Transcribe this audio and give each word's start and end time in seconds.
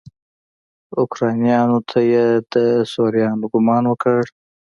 اوکرانیانو 0.99 1.79
ته 1.89 1.99
یې 2.11 2.25
د 2.53 2.55
سوريانو 2.91 3.45
ګمان 3.53 3.83
وکړ. 3.87 4.21